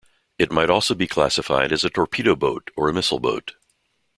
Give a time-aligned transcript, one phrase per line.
[0.39, 3.53] It might also be classified as a torpedo boat or a missile boat.